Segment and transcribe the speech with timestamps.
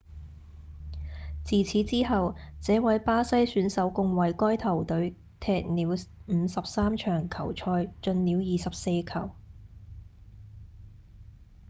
[1.43, 5.95] 自此之後這位巴西選手共為該球隊踢了
[6.27, 9.29] 53場球賽進了24球